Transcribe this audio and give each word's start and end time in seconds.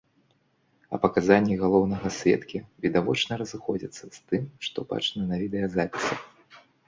А 0.97 0.99
паказанні 1.03 1.57
галоўнага 1.63 2.07
сведкі 2.15 2.57
відавочна 2.87 3.33
разыходзяцца 3.43 4.03
з 4.17 4.25
тым, 4.33 4.43
што 4.69 4.77
бачна 4.95 5.21
на 5.31 5.35
відэазапісах. 5.45 6.19